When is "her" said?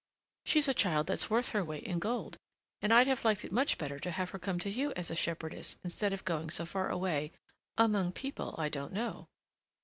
1.49-1.63, 4.31-4.39